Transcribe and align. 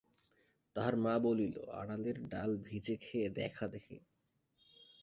তাহার 0.75 0.95
মা 0.95 1.13
বলিল, 1.19 1.55
আড়ালের 1.71 2.17
ডাল 2.29 2.51
ভিজে 2.57 2.95
খেয়ে 2.97 3.27
দ্যাখা 3.29 3.65
দেখি? 3.67 3.97